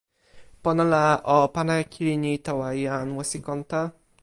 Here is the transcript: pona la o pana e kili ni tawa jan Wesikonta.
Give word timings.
pona 0.63 0.83
la 0.93 1.01
o 1.35 1.37
pana 1.55 1.73
e 1.81 1.85
kili 1.91 2.13
ni 2.23 2.31
tawa 2.45 2.67
jan 2.83 3.07
Wesikonta. 3.17 3.81